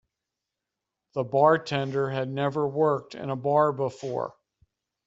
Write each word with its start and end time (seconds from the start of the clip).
The 1.13 1.23
bartender 1.23 2.09
had 2.09 2.27
never 2.27 2.67
worked 2.67 3.13
in 3.13 3.29
a 3.29 3.35
bar 3.35 3.71
before 3.71 4.33